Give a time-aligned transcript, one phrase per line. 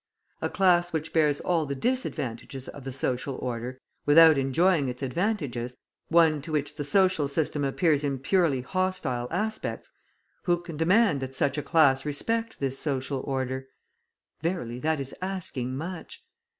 [0.41, 5.77] A class which bears all the disadvantages of the social order without enjoying its advantages,
[6.07, 9.91] one to which the social system appears in purely hostile aspects
[10.45, 13.67] who can demand that such a class respect this social order?
[14.41, 16.23] Verily that is asking much!